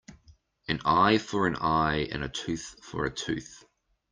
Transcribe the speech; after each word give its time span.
An 0.67 0.81
eye 0.83 1.19
for 1.19 1.45
an 1.45 1.55
eye 1.57 2.07
and 2.11 2.23
a 2.23 2.27
tooth 2.27 2.79
for 2.81 3.05
a 3.05 3.13
tooth. 3.13 3.63